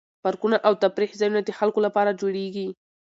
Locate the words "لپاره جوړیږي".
1.85-2.67